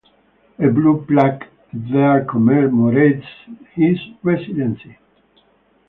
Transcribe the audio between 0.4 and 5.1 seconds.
A blue plaque there commemorates his residency.